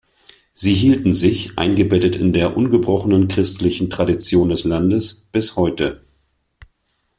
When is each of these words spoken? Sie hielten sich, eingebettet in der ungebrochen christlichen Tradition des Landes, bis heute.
Sie 0.51 0.73
hielten 0.73 1.13
sich, 1.13 1.59
eingebettet 1.59 2.15
in 2.15 2.33
der 2.33 2.57
ungebrochen 2.57 3.27
christlichen 3.27 3.91
Tradition 3.91 4.49
des 4.49 4.63
Landes, 4.63 5.13
bis 5.31 5.55
heute. 5.57 6.01